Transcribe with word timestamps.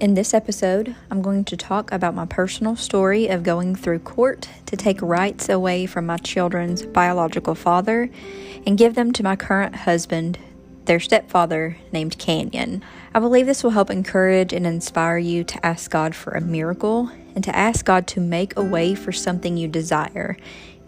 In 0.00 0.14
this 0.14 0.34
episode, 0.34 0.96
I'm 1.08 1.22
going 1.22 1.44
to 1.44 1.56
talk 1.56 1.92
about 1.92 2.16
my 2.16 2.26
personal 2.26 2.74
story 2.74 3.28
of 3.28 3.44
going 3.44 3.76
through 3.76 4.00
court 4.00 4.48
to 4.66 4.76
take 4.76 5.00
rights 5.00 5.48
away 5.48 5.86
from 5.86 6.04
my 6.04 6.16
children's 6.16 6.82
biological 6.84 7.54
father 7.54 8.10
and 8.66 8.76
give 8.76 8.96
them 8.96 9.12
to 9.12 9.22
my 9.22 9.36
current 9.36 9.76
husband, 9.76 10.36
their 10.86 10.98
stepfather, 10.98 11.76
named 11.92 12.18
Canyon. 12.18 12.82
I 13.14 13.20
believe 13.20 13.46
this 13.46 13.62
will 13.62 13.70
help 13.70 13.88
encourage 13.88 14.52
and 14.52 14.66
inspire 14.66 15.16
you 15.18 15.44
to 15.44 15.64
ask 15.64 15.92
God 15.92 16.16
for 16.16 16.32
a 16.32 16.40
miracle 16.40 17.08
and 17.36 17.44
to 17.44 17.54
ask 17.54 17.84
God 17.84 18.08
to 18.08 18.20
make 18.20 18.56
a 18.56 18.64
way 18.64 18.96
for 18.96 19.12
something 19.12 19.56
you 19.56 19.68
desire, 19.68 20.36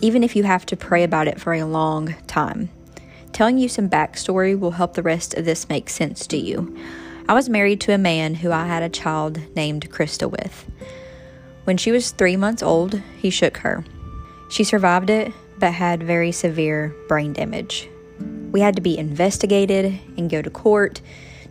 even 0.00 0.24
if 0.24 0.34
you 0.34 0.42
have 0.42 0.66
to 0.66 0.76
pray 0.76 1.04
about 1.04 1.28
it 1.28 1.40
for 1.40 1.54
a 1.54 1.64
long 1.64 2.16
time. 2.26 2.70
Telling 3.32 3.58
you 3.58 3.68
some 3.68 3.88
backstory 3.88 4.58
will 4.58 4.72
help 4.72 4.94
the 4.94 5.02
rest 5.02 5.32
of 5.34 5.44
this 5.44 5.68
make 5.68 5.90
sense 5.90 6.26
to 6.26 6.36
you. 6.36 6.76
I 7.28 7.34
was 7.34 7.48
married 7.48 7.80
to 7.80 7.92
a 7.92 7.98
man 7.98 8.36
who 8.36 8.52
I 8.52 8.66
had 8.66 8.84
a 8.84 8.88
child 8.88 9.40
named 9.56 9.90
Krista 9.90 10.30
with. 10.30 10.64
When 11.64 11.76
she 11.76 11.90
was 11.90 12.12
three 12.12 12.36
months 12.36 12.62
old, 12.62 13.02
he 13.18 13.30
shook 13.30 13.56
her. 13.58 13.84
She 14.48 14.62
survived 14.62 15.10
it, 15.10 15.32
but 15.58 15.72
had 15.72 16.04
very 16.04 16.30
severe 16.30 16.94
brain 17.08 17.32
damage. 17.32 17.88
We 18.52 18.60
had 18.60 18.76
to 18.76 18.80
be 18.80 18.96
investigated 18.96 19.98
and 20.16 20.30
go 20.30 20.40
to 20.40 20.50
court 20.50 21.00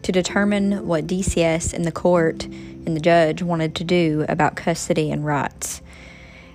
to 0.04 0.14
determine 0.14 0.88
what 0.88 1.08
DCS 1.08 1.74
and 1.74 1.84
the 1.84 1.92
court 1.92 2.46
and 2.46 2.96
the 2.96 3.02
judge 3.02 3.42
wanted 3.42 3.76
to 3.76 3.84
do 3.84 4.26
about 4.30 4.56
custody 4.56 5.12
and 5.12 5.26
rights. 5.26 5.82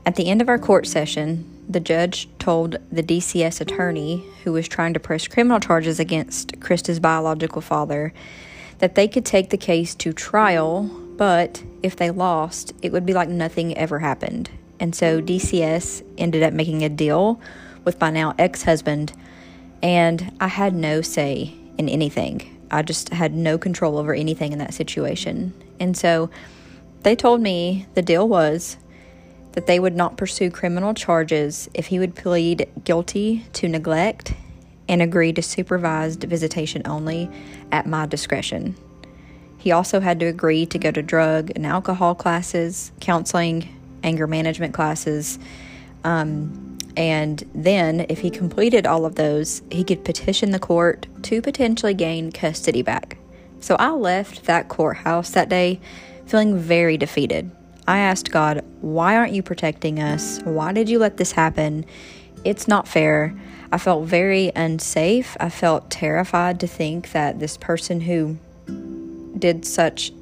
At 0.06 0.16
the 0.16 0.30
end 0.30 0.41
of 0.41 0.48
our 0.48 0.59
court 0.59 0.87
session, 0.87 1.45
the 1.69 1.78
judge 1.78 2.27
told 2.39 2.78
the 2.91 3.02
DCS 3.02 3.61
attorney, 3.61 4.25
who 4.45 4.52
was 4.52 4.66
trying 4.66 4.95
to 4.95 5.00
press 5.00 5.28
criminal 5.28 5.61
charges 5.61 6.00
against 6.00 6.59
Krista's 6.59 7.00
biological 7.00 7.61
father, 7.61 8.14
that 8.81 8.95
they 8.95 9.06
could 9.06 9.25
take 9.25 9.50
the 9.50 9.56
case 9.56 9.95
to 9.95 10.12
trial, 10.12 10.84
but 11.17 11.62
if 11.83 11.97
they 11.97 12.11
lost, 12.11 12.73
it 12.83 12.92
would 12.92 13.06
be 13.06 13.14
like 13.14 13.28
nothing 13.28 13.77
ever 13.78 13.98
happened. 13.98 14.50
And 14.81 14.95
so 14.95 15.20
DCS 15.20 16.03
ended 16.19 16.42
up 16.42 16.53
making 16.53 16.83
a 16.83 16.89
deal 16.89 17.41
with 17.84 18.01
my 18.01 18.11
now 18.11 18.34
ex 18.39 18.62
husband, 18.62 19.12
and 19.83 20.33
I 20.41 20.48
had 20.48 20.75
no 20.75 21.03
say 21.03 21.55
in 21.78 21.89
anything. 21.89 22.56
I 22.70 22.83
just 22.83 23.11
had 23.11 23.34
no 23.34 23.58
control 23.58 23.98
over 23.98 24.14
anything 24.14 24.53
in 24.53 24.58
that 24.58 24.75
situation. 24.75 25.53
And 25.78 25.97
so 25.97 26.31
they 27.03 27.17
told 27.17 27.41
me 27.41 27.86
the 27.95 28.03
deal 28.03 28.28
was 28.28 28.77
that 29.53 29.67
they 29.67 29.81
would 29.81 29.97
not 29.97 30.17
pursue 30.17 30.51
criminal 30.51 30.95
charges 30.95 31.69
if 31.75 31.86
he 31.86 31.98
would 31.98 32.14
plead 32.14 32.69
guilty 32.84 33.45
to 33.55 33.69
neglect 33.69 34.34
and 34.91 35.00
agree 35.00 35.33
to 35.33 35.41
supervised 35.41 36.24
visitation 36.24 36.83
only 36.84 37.30
at 37.70 37.86
my 37.86 38.06
discretion. 38.06 38.74
He 39.56 39.70
also 39.70 40.00
had 40.00 40.19
to 40.19 40.27
agree 40.27 40.66
to 40.66 40.78
go 40.78 40.91
to 40.91 41.00
drug 41.00 41.52
and 41.55 41.64
alcohol 41.64 42.16
classes, 42.16 42.91
counseling, 43.00 43.68
anger 44.02 44.27
management 44.27 44.74
classes. 44.74 45.38
Um, 46.02 46.77
and 46.96 47.48
then, 47.55 48.05
if 48.08 48.18
he 48.18 48.30
completed 48.30 48.84
all 48.84 49.06
of 49.06 49.14
those, 49.14 49.62
he 49.70 49.84
could 49.84 50.05
petition 50.05 50.50
the 50.50 50.58
court 50.58 51.06
to 51.22 51.41
potentially 51.41 51.94
gain 51.94 52.33
custody 52.33 52.83
back. 52.83 53.16
So 53.61 53.77
I 53.78 53.91
left 53.91 54.44
that 54.46 54.68
courthouse 54.68 55.30
that 55.30 55.48
day 55.48 55.80
feeling 56.27 56.58
very 56.58 56.96
defeated. 56.96 57.48
I 57.86 57.98
asked 57.98 58.33
God, 58.33 58.64
Why 58.80 59.16
aren't 59.16 59.34
you 59.34 59.42
protecting 59.42 60.00
us? 60.00 60.41
Why 60.42 60.72
did 60.72 60.88
you 60.88 60.98
let 60.98 61.16
this 61.16 61.30
happen? 61.30 61.84
It's 62.44 62.66
not 62.66 62.88
fair. 62.88 63.36
I 63.73 63.79
felt 63.79 64.07
very 64.07 64.51
unsafe. 64.57 65.37
I 65.39 65.49
felt 65.49 65.91
terrified 65.91 66.61
to 66.61 66.67
think 66.67 67.13
that 67.13 67.39
this 67.39 67.57
person 67.57 68.01
who 68.01 68.39
did 69.39 69.65
such 69.65 70.13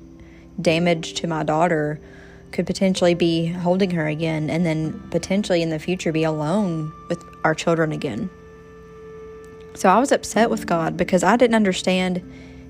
damage 0.60 1.14
to 1.14 1.26
my 1.26 1.42
daughter 1.42 1.98
could 2.52 2.66
potentially 2.66 3.14
be 3.14 3.46
holding 3.46 3.90
her 3.90 4.06
again 4.06 4.50
and 4.50 4.64
then 4.64 5.00
potentially 5.10 5.62
in 5.62 5.70
the 5.70 5.78
future 5.78 6.12
be 6.12 6.24
alone 6.24 6.92
with 7.08 7.22
our 7.44 7.54
children 7.54 7.92
again. 7.92 8.30
So 9.74 9.88
I 9.88 9.98
was 9.98 10.12
upset 10.12 10.50
with 10.50 10.66
God 10.66 10.96
because 10.96 11.22
I 11.22 11.36
didn't 11.36 11.54
understand 11.54 12.22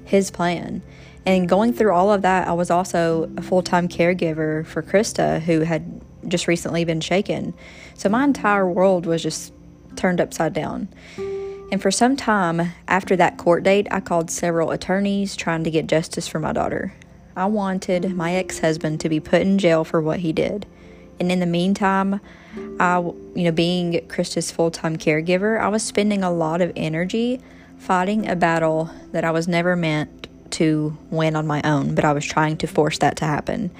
His 0.04 0.30
plan. 0.30 0.82
And 1.26 1.48
going 1.48 1.72
through 1.72 1.92
all 1.92 2.12
of 2.12 2.22
that, 2.22 2.46
I 2.46 2.52
was 2.52 2.70
also 2.70 3.30
a 3.36 3.42
full 3.42 3.62
time 3.62 3.88
caregiver 3.88 4.66
for 4.66 4.82
Krista, 4.82 5.40
who 5.40 5.60
had 5.60 6.00
just 6.26 6.46
recently 6.46 6.84
been 6.84 7.00
shaken. 7.00 7.54
So 7.94 8.08
my 8.08 8.24
entire 8.24 8.68
world 8.68 9.06
was 9.06 9.22
just 9.22 9.52
turned 9.98 10.20
upside 10.20 10.54
down. 10.54 10.88
And 11.70 11.82
for 11.82 11.90
some 11.90 12.16
time 12.16 12.72
after 12.86 13.14
that 13.16 13.36
court 13.36 13.62
date, 13.62 13.86
I 13.90 14.00
called 14.00 14.30
several 14.30 14.70
attorneys 14.70 15.36
trying 15.36 15.64
to 15.64 15.70
get 15.70 15.86
justice 15.86 16.26
for 16.26 16.38
my 16.38 16.52
daughter. 16.52 16.94
I 17.36 17.44
wanted 17.44 18.14
my 18.16 18.34
ex 18.34 18.60
husband 18.60 19.00
to 19.00 19.08
be 19.08 19.20
put 19.20 19.42
in 19.42 19.58
jail 19.58 19.84
for 19.84 20.00
what 20.00 20.20
he 20.20 20.32
did. 20.32 20.66
And 21.20 21.30
in 21.30 21.40
the 21.40 21.46
meantime, 21.46 22.20
I, 22.80 22.98
you 22.98 23.44
know, 23.44 23.52
being 23.52 23.92
Krista's 24.08 24.50
full 24.50 24.70
time 24.70 24.96
caregiver, 24.96 25.60
I 25.60 25.68
was 25.68 25.82
spending 25.82 26.22
a 26.22 26.30
lot 26.30 26.62
of 26.62 26.72
energy 26.74 27.40
fighting 27.78 28.28
a 28.28 28.34
battle 28.34 28.90
that 29.12 29.24
I 29.24 29.30
was 29.30 29.46
never 29.46 29.76
meant 29.76 30.26
to 30.52 30.96
win 31.10 31.36
on 31.36 31.46
my 31.46 31.60
own, 31.62 31.94
but 31.94 32.04
I 32.04 32.12
was 32.12 32.24
trying 32.24 32.56
to 32.58 32.66
force 32.66 32.98
that 32.98 33.16
to 33.18 33.24
happen. 33.24 33.70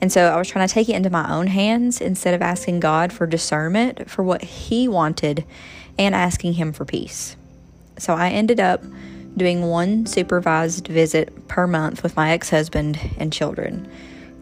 And 0.00 0.12
so 0.12 0.28
I 0.28 0.36
was 0.36 0.48
trying 0.48 0.66
to 0.66 0.72
take 0.72 0.88
it 0.88 0.94
into 0.94 1.10
my 1.10 1.32
own 1.32 1.46
hands 1.46 2.00
instead 2.00 2.34
of 2.34 2.42
asking 2.42 2.80
God 2.80 3.12
for 3.12 3.26
discernment 3.26 4.10
for 4.10 4.22
what 4.22 4.42
He 4.42 4.88
wanted 4.88 5.44
and 5.98 6.14
asking 6.14 6.54
Him 6.54 6.72
for 6.72 6.84
peace. 6.84 7.36
So 7.98 8.14
I 8.14 8.30
ended 8.30 8.60
up 8.60 8.82
doing 9.36 9.62
one 9.62 10.06
supervised 10.06 10.88
visit 10.88 11.48
per 11.48 11.66
month 11.66 12.02
with 12.02 12.16
my 12.16 12.30
ex 12.32 12.50
husband 12.50 12.98
and 13.18 13.32
children. 13.32 13.90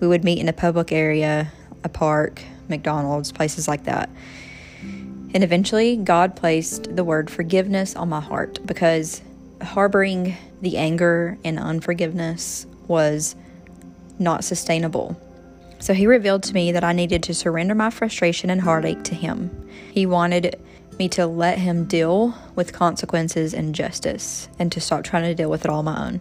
We 0.01 0.09
would 0.09 0.25
meet 0.25 0.39
in 0.39 0.49
a 0.49 0.53
public 0.53 0.93
area, 0.93 1.53
a 1.85 1.89
park, 1.89 2.43
McDonald's, 2.69 3.33
places 3.33 3.69
like 3.69 3.85
that. 3.85 4.11
And 5.35 5.43
eventually, 5.43 5.97
God 5.97 6.37
placed 6.37 6.95
the 6.95 7.05
word 7.05 7.31
forgiveness 7.31 7.97
on 7.97 8.09
my 8.09 8.21
heart 8.21 8.59
because 8.67 9.23
harboring 9.63 10.37
the 10.61 10.77
anger 10.77 11.39
and 11.45 11.59
unforgiveness 11.59 12.67
was 12.87 13.35
not 14.19 14.45
sustainable. 14.45 15.17
So 15.83 15.95
he 15.95 16.07
revealed 16.07 16.45
to 16.45 16.55
me 16.55 16.71
that 16.71 16.85
I 16.85 16.93
needed 16.93 17.25
to 17.25 17.35
surrender 17.35 17.75
my 17.75 17.91
frustration 17.91 18.51
and 18.51 18.61
heartache 18.61 19.03
to 19.03 19.17
him. 19.17 19.69
He 19.91 20.07
wanted 20.07 20.63
me 20.97 21.09
to 21.09 21.27
let 21.27 21.59
him 21.59 21.87
deal 21.87 22.39
with 22.55 22.73
consequences 22.73 23.53
and 23.53 23.75
justice 23.75 24.49
and 24.61 24.71
to 24.71 24.81
stop 24.81 25.03
trying 25.03 25.25
to 25.25 25.35
deal 25.35 25.51
with 25.51 25.65
it 25.65 25.73
all 25.73 25.83
my 25.83 26.07
own. 26.07 26.21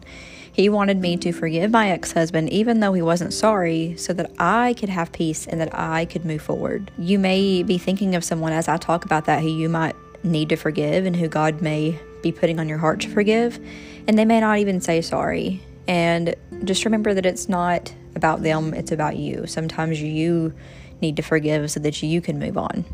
He 0.51 0.67
wanted 0.67 0.99
me 0.99 1.15
to 1.17 1.31
forgive 1.31 1.69
my 1.69 1.91
ex 1.91 2.11
husband, 2.11 2.49
even 2.49 2.79
though 2.79 2.93
he 2.93 3.03
wasn't 3.03 3.33
sorry, 3.33 3.95
so 3.97 4.13
that 4.13 4.31
I 4.39 4.73
could 4.79 4.89
have 4.89 5.11
peace 5.11 5.45
and 5.45 5.61
that 5.61 5.77
I 5.77 6.05
could 6.05 6.25
move 6.25 6.41
forward. 6.41 6.89
You 6.97 7.19
may 7.19 7.61
be 7.61 7.77
thinking 7.77 8.15
of 8.15 8.23
someone 8.23 8.53
as 8.53 8.67
I 8.67 8.77
talk 8.77 9.05
about 9.05 9.25
that 9.25 9.43
who 9.43 9.47
you 9.49 9.69
might 9.69 9.95
need 10.23 10.49
to 10.49 10.55
forgive 10.55 11.05
and 11.05 11.15
who 11.15 11.27
God 11.27 11.61
may 11.61 11.99
be 12.23 12.31
putting 12.31 12.59
on 12.59 12.67
your 12.67 12.79
heart 12.79 13.01
to 13.01 13.09
forgive, 13.09 13.59
and 14.07 14.17
they 14.17 14.25
may 14.25 14.39
not 14.39 14.57
even 14.57 14.81
say 14.81 15.01
sorry. 15.01 15.61
And 15.87 16.33
just 16.63 16.83
remember 16.83 17.13
that 17.13 17.27
it's 17.27 17.47
not 17.47 17.93
about 18.15 18.43
them, 18.43 18.73
it's 18.73 18.91
about 18.91 19.17
you. 19.17 19.47
Sometimes 19.47 20.01
you 20.01 20.53
need 21.01 21.15
to 21.15 21.21
forgive 21.21 21.71
so 21.71 21.79
that 21.79 22.01
you 22.01 22.21
can 22.21 22.39
move 22.39 22.57
on. 22.57 22.85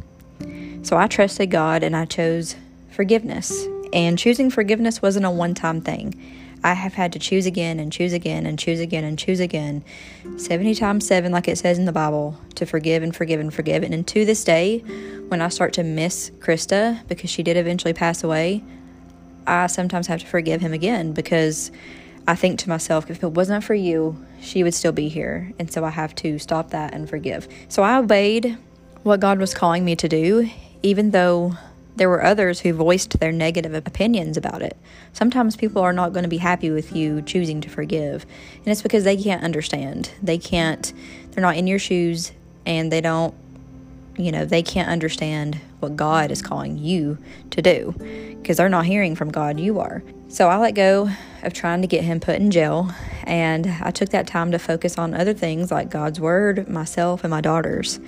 So 0.83 0.97
I 0.97 1.07
trusted 1.07 1.51
God 1.51 1.83
and 1.83 1.95
I 1.95 2.05
chose 2.05 2.55
forgiveness. 2.91 3.67
And 3.93 4.17
choosing 4.17 4.49
forgiveness 4.49 5.01
wasn't 5.01 5.25
a 5.25 5.31
one 5.31 5.53
time 5.53 5.81
thing. 5.81 6.13
I 6.63 6.73
have 6.73 6.93
had 6.95 7.13
to 7.13 7.19
choose 7.19 7.45
again 7.45 7.79
and 7.79 7.91
choose 7.91 8.13
again 8.13 8.45
and 8.45 8.57
choose 8.57 8.79
again 8.79 9.03
and 9.03 9.17
choose 9.17 9.39
again, 9.39 9.83
70 10.37 10.75
times 10.75 11.05
7, 11.05 11.31
like 11.31 11.47
it 11.47 11.57
says 11.57 11.77
in 11.77 11.85
the 11.85 11.91
Bible, 11.91 12.39
to 12.55 12.65
forgive 12.65 13.03
and 13.03 13.15
forgive 13.15 13.39
and 13.39 13.53
forgive. 13.53 13.83
And 13.83 14.07
to 14.07 14.25
this 14.25 14.43
day, 14.43 14.79
when 15.27 15.39
I 15.39 15.49
start 15.49 15.73
to 15.73 15.83
miss 15.83 16.31
Krista 16.39 17.07
because 17.07 17.29
she 17.29 17.43
did 17.43 17.57
eventually 17.57 17.93
pass 17.93 18.23
away, 18.23 18.63
I 19.45 19.67
sometimes 19.67 20.07
have 20.07 20.21
to 20.21 20.25
forgive 20.25 20.59
him 20.59 20.73
again 20.73 21.13
because 21.13 21.71
I 22.27 22.35
think 22.35 22.59
to 22.59 22.69
myself, 22.69 23.09
if 23.09 23.23
it 23.23 23.31
wasn't 23.31 23.63
for 23.63 23.73
you, 23.73 24.23
she 24.41 24.61
would 24.61 24.73
still 24.73 24.91
be 24.91 25.07
here. 25.07 25.53
And 25.57 25.71
so 25.71 25.85
I 25.85 25.89
have 25.89 26.13
to 26.15 26.37
stop 26.37 26.71
that 26.71 26.93
and 26.93 27.09
forgive. 27.09 27.47
So 27.69 27.83
I 27.83 27.97
obeyed 27.97 28.57
what 29.03 29.21
God 29.21 29.39
was 29.39 29.53
calling 29.53 29.85
me 29.85 29.95
to 29.95 30.09
do, 30.09 30.49
even 30.83 31.11
though 31.11 31.53
there 31.95 32.09
were 32.09 32.23
others 32.23 32.59
who 32.59 32.73
voiced 32.73 33.19
their 33.19 33.31
negative 33.31 33.73
opinions 33.73 34.37
about 34.37 34.61
it. 34.61 34.77
Sometimes 35.13 35.55
people 35.55 35.81
are 35.81 35.93
not 35.93 36.13
going 36.13 36.23
to 36.23 36.29
be 36.29 36.37
happy 36.37 36.69
with 36.69 36.95
you 36.95 37.21
choosing 37.23 37.61
to 37.61 37.69
forgive. 37.69 38.25
And 38.57 38.67
it's 38.67 38.83
because 38.83 39.03
they 39.03 39.17
can't 39.17 39.43
understand. 39.43 40.11
They 40.21 40.37
can't, 40.37 40.93
they're 41.31 41.41
not 41.41 41.55
in 41.55 41.65
your 41.65 41.79
shoes 41.79 42.33
and 42.65 42.91
they 42.91 43.01
don't, 43.01 43.33
you 44.17 44.31
know, 44.31 44.45
they 44.45 44.63
can't 44.63 44.89
understand 44.89 45.59
what 45.79 45.95
God 45.95 46.31
is 46.31 46.41
calling 46.41 46.77
you 46.77 47.17
to 47.51 47.61
do 47.61 47.93
because 48.41 48.57
they're 48.57 48.69
not 48.69 48.85
hearing 48.85 49.15
from 49.15 49.29
God, 49.31 49.59
you 49.59 49.79
are. 49.79 50.03
So 50.29 50.49
I 50.49 50.57
let 50.57 50.73
go 50.73 51.09
of 51.43 51.53
trying 51.53 51.81
to 51.81 51.87
get 51.87 52.03
him 52.03 52.19
put 52.19 52.35
in 52.35 52.51
jail, 52.51 52.91
and 53.23 53.67
I 53.81 53.91
took 53.91 54.09
that 54.09 54.27
time 54.27 54.51
to 54.51 54.59
focus 54.59 54.97
on 54.97 55.13
other 55.13 55.33
things 55.33 55.71
like 55.71 55.89
God's 55.89 56.19
Word, 56.19 56.67
myself, 56.67 57.23
and 57.23 57.31
my 57.31 57.41
daughters. 57.41 57.99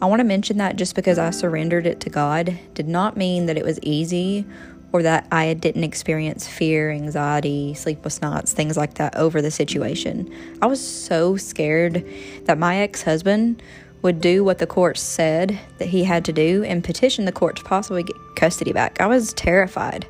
I 0.00 0.06
want 0.06 0.20
to 0.20 0.24
mention 0.24 0.58
that 0.58 0.76
just 0.76 0.94
because 0.94 1.18
I 1.18 1.30
surrendered 1.30 1.86
it 1.86 2.00
to 2.00 2.10
God 2.10 2.58
did 2.74 2.88
not 2.88 3.16
mean 3.16 3.46
that 3.46 3.56
it 3.56 3.64
was 3.64 3.78
easy 3.82 4.44
or 4.92 5.02
that 5.02 5.26
I 5.30 5.54
didn't 5.54 5.84
experience 5.84 6.46
fear, 6.46 6.90
anxiety, 6.90 7.74
sleepless 7.74 8.20
nights, 8.20 8.52
things 8.52 8.76
like 8.76 8.94
that 8.94 9.16
over 9.16 9.40
the 9.40 9.50
situation. 9.50 10.32
I 10.60 10.66
was 10.66 10.86
so 10.86 11.36
scared 11.36 12.06
that 12.44 12.58
my 12.58 12.78
ex 12.78 13.02
husband 13.02 13.62
would 14.06 14.20
do 14.20 14.44
what 14.44 14.58
the 14.58 14.68
court 14.68 14.96
said 14.96 15.58
that 15.78 15.88
he 15.88 16.04
had 16.04 16.24
to 16.24 16.32
do 16.32 16.62
and 16.62 16.84
petition 16.84 17.24
the 17.24 17.32
court 17.32 17.56
to 17.56 17.64
possibly 17.64 18.04
get 18.04 18.14
custody 18.36 18.72
back. 18.72 19.00
I 19.00 19.06
was 19.08 19.32
terrified. 19.32 20.06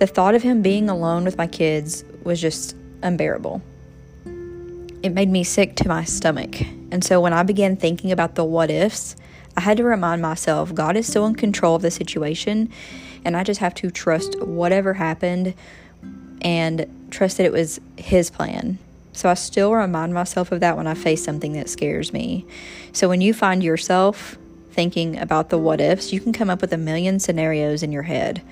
The 0.00 0.06
thought 0.06 0.34
of 0.34 0.42
him 0.42 0.62
being 0.62 0.88
alone 0.88 1.24
with 1.24 1.36
my 1.36 1.46
kids 1.46 2.04
was 2.22 2.40
just 2.40 2.74
unbearable. 3.02 3.60
It 5.02 5.10
made 5.10 5.28
me 5.28 5.44
sick 5.44 5.76
to 5.76 5.88
my 5.88 6.04
stomach. 6.04 6.62
And 6.90 7.04
so 7.04 7.20
when 7.20 7.34
I 7.34 7.42
began 7.42 7.76
thinking 7.76 8.12
about 8.12 8.34
the 8.34 8.44
what 8.44 8.70
ifs, 8.70 9.14
I 9.58 9.60
had 9.60 9.76
to 9.76 9.84
remind 9.84 10.22
myself 10.22 10.74
God 10.74 10.96
is 10.96 11.06
still 11.06 11.26
in 11.26 11.34
control 11.34 11.76
of 11.76 11.82
the 11.82 11.90
situation, 11.90 12.70
and 13.26 13.36
I 13.36 13.44
just 13.44 13.60
have 13.60 13.74
to 13.74 13.90
trust 13.90 14.40
whatever 14.40 14.94
happened 14.94 15.52
and 16.40 16.86
trust 17.10 17.36
that 17.36 17.44
it 17.44 17.52
was 17.52 17.78
His 17.98 18.30
plan. 18.30 18.78
So 19.12 19.28
I 19.28 19.34
still 19.34 19.72
remind 19.72 20.14
myself 20.14 20.52
of 20.52 20.60
that 20.60 20.76
when 20.76 20.86
I 20.86 20.94
face 20.94 21.24
something 21.24 21.52
that 21.52 21.68
scares 21.68 22.12
me. 22.12 22.46
So 22.92 23.08
when 23.08 23.20
you 23.20 23.34
find 23.34 23.62
yourself 23.62 24.38
thinking 24.70 25.18
about 25.18 25.50
the 25.50 25.58
what 25.58 25.80
ifs, 25.80 26.12
you 26.12 26.20
can 26.20 26.32
come 26.32 26.48
up 26.48 26.60
with 26.60 26.72
a 26.72 26.78
million 26.78 27.20
scenarios 27.20 27.82
in 27.82 27.92
your 27.92 28.04
head. 28.04 28.42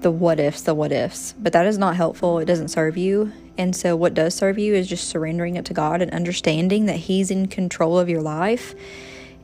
The 0.00 0.10
what 0.10 0.38
ifs, 0.38 0.62
the 0.62 0.74
what 0.74 0.92
ifs. 0.92 1.34
But 1.38 1.52
that 1.52 1.66
is 1.66 1.78
not 1.78 1.96
helpful. 1.96 2.38
It 2.38 2.44
doesn't 2.44 2.68
serve 2.68 2.96
you. 2.96 3.32
And 3.58 3.74
so 3.74 3.96
what 3.96 4.14
does 4.14 4.34
serve 4.34 4.58
you 4.58 4.74
is 4.74 4.88
just 4.88 5.08
surrendering 5.08 5.56
it 5.56 5.64
to 5.66 5.74
God 5.74 6.02
and 6.02 6.12
understanding 6.12 6.86
that 6.86 6.96
He's 6.96 7.30
in 7.30 7.48
control 7.48 7.98
of 7.98 8.08
your 8.08 8.22
life 8.22 8.74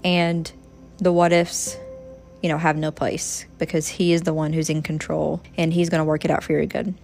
and 0.05 0.51
the 0.99 1.13
what 1.13 1.33
ifs 1.33 1.77
you 2.43 2.49
know, 2.49 2.59
have 2.59 2.77
no 2.77 2.91
place 2.91 3.47
because 3.59 3.87
he 3.89 4.13
is 4.13 4.23
the 4.23 4.33
one 4.33 4.53
who's 4.53 4.71
in 4.71 4.83
control 4.83 5.43
and 5.57 5.73
he's 5.73 5.89
going 5.89 5.99
to 5.99 6.05
work 6.05 6.25
it 6.25 6.31
out 6.31 6.43
for 6.43 6.53
your 6.53 6.67
good. 6.67 6.95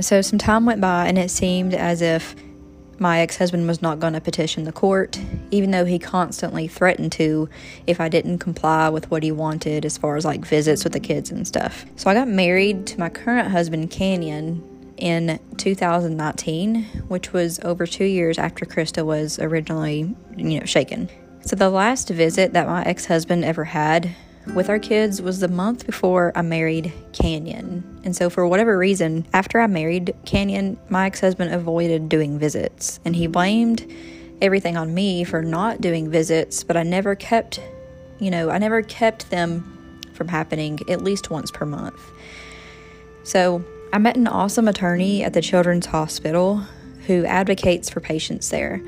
So 0.00 0.22
some 0.22 0.38
time 0.38 0.64
went 0.64 0.80
by 0.80 1.08
and 1.08 1.18
it 1.18 1.30
seemed 1.30 1.74
as 1.74 2.02
if 2.02 2.34
my 3.00 3.20
ex 3.20 3.38
husband 3.38 3.66
was 3.66 3.80
not 3.80 3.98
going 3.98 4.12
to 4.12 4.20
petition 4.20 4.64
the 4.64 4.72
court, 4.72 5.18
even 5.50 5.70
though 5.70 5.86
he 5.86 5.98
constantly 5.98 6.68
threatened 6.68 7.10
to 7.12 7.48
if 7.86 7.98
I 7.98 8.08
didn't 8.08 8.38
comply 8.38 8.90
with 8.90 9.10
what 9.10 9.22
he 9.22 9.32
wanted 9.32 9.84
as 9.84 9.96
far 9.96 10.16
as 10.16 10.24
like 10.24 10.44
visits 10.44 10.84
with 10.84 10.92
the 10.92 11.00
kids 11.00 11.30
and 11.30 11.48
stuff. 11.48 11.86
So 11.96 12.10
I 12.10 12.14
got 12.14 12.28
married 12.28 12.86
to 12.88 13.00
my 13.00 13.08
current 13.08 13.48
husband, 13.48 13.90
Canyon, 13.90 14.62
in 14.98 15.40
2019, 15.56 16.84
which 17.08 17.32
was 17.32 17.58
over 17.60 17.86
two 17.86 18.04
years 18.04 18.38
after 18.38 18.66
Krista 18.66 19.04
was 19.04 19.38
originally, 19.38 20.14
you 20.36 20.60
know, 20.60 20.66
shaken. 20.66 21.08
So 21.40 21.56
the 21.56 21.70
last 21.70 22.10
visit 22.10 22.52
that 22.52 22.66
my 22.66 22.84
ex 22.84 23.06
husband 23.06 23.46
ever 23.46 23.64
had 23.64 24.14
with 24.54 24.68
our 24.68 24.78
kids 24.78 25.22
was 25.22 25.40
the 25.40 25.48
month 25.48 25.86
before 25.86 26.32
I 26.34 26.42
married 26.42 26.92
Canyon. 27.12 28.00
And 28.04 28.16
so, 28.16 28.28
for 28.28 28.46
whatever 28.46 28.76
reason, 28.76 29.26
after 29.32 29.60
I 29.60 29.66
married 29.66 30.14
Canyon, 30.24 30.78
my 30.88 31.06
ex 31.06 31.20
husband 31.20 31.54
avoided 31.54 32.08
doing 32.08 32.38
visits. 32.38 32.98
And 33.04 33.14
he 33.14 33.26
blamed 33.26 33.90
everything 34.42 34.76
on 34.76 34.92
me 34.92 35.24
for 35.24 35.42
not 35.42 35.80
doing 35.80 36.10
visits, 36.10 36.64
but 36.64 36.76
I 36.76 36.82
never 36.82 37.14
kept, 37.14 37.60
you 38.18 38.30
know, 38.30 38.50
I 38.50 38.58
never 38.58 38.82
kept 38.82 39.30
them 39.30 40.00
from 40.14 40.28
happening 40.28 40.80
at 40.88 41.02
least 41.02 41.30
once 41.30 41.50
per 41.50 41.64
month. 41.64 42.00
So, 43.22 43.64
I 43.92 43.98
met 43.98 44.16
an 44.16 44.26
awesome 44.26 44.68
attorney 44.68 45.22
at 45.22 45.32
the 45.32 45.42
Children's 45.42 45.86
Hospital 45.86 46.64
who 47.06 47.24
advocates 47.24 47.88
for 47.88 48.00
patients 48.00 48.50
there. 48.50 48.82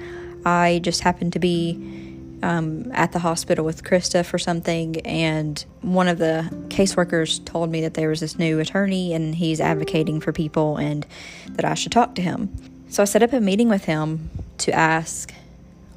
I 0.44 0.80
just 0.82 1.02
happened 1.02 1.32
to 1.34 1.38
be 1.38 2.01
um, 2.42 2.90
at 2.92 3.12
the 3.12 3.18
hospital 3.18 3.64
with 3.64 3.84
Krista 3.84 4.24
for 4.24 4.38
something, 4.38 5.00
and 5.06 5.64
one 5.80 6.08
of 6.08 6.18
the 6.18 6.48
caseworkers 6.68 7.44
told 7.44 7.70
me 7.70 7.80
that 7.82 7.94
there 7.94 8.08
was 8.08 8.20
this 8.20 8.38
new 8.38 8.58
attorney 8.58 9.14
and 9.14 9.34
he's 9.34 9.60
advocating 9.60 10.20
for 10.20 10.32
people 10.32 10.76
and 10.76 11.06
that 11.50 11.64
I 11.64 11.74
should 11.74 11.92
talk 11.92 12.14
to 12.16 12.22
him. 12.22 12.54
So 12.88 13.02
I 13.02 13.06
set 13.06 13.22
up 13.22 13.32
a 13.32 13.40
meeting 13.40 13.68
with 13.68 13.84
him 13.84 14.30
to 14.58 14.72
ask 14.72 15.32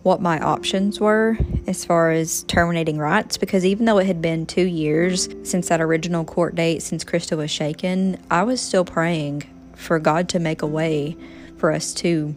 what 0.04 0.22
my 0.22 0.40
options 0.40 1.00
were 1.00 1.36
as 1.66 1.84
far 1.84 2.12
as 2.12 2.44
terminating 2.44 3.00
rights 3.00 3.38
because 3.38 3.66
even 3.66 3.86
though 3.86 3.98
it 3.98 4.06
had 4.06 4.22
been 4.22 4.46
two 4.46 4.66
years 4.66 5.28
since 5.44 5.68
that 5.70 5.82
original 5.82 6.24
court 6.24 6.54
date, 6.54 6.84
since 6.84 7.04
Krista 7.04 7.36
was 7.36 7.50
shaken, 7.50 8.22
I 8.30 8.44
was 8.44 8.62
still 8.62 8.86
praying 8.86 9.44
for 9.76 9.98
God 9.98 10.30
to 10.30 10.40
make 10.40 10.62
a 10.62 10.68
way 10.68 11.18
for 11.58 11.72
us 11.72 11.94
to 11.96 12.36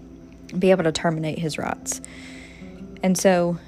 be 0.59 0.71
able 0.71 0.85
to 0.85 0.93
terminate 0.93 1.39
his 1.39 1.59
rights. 1.59 2.01
And 3.03 3.19
so 3.19 3.59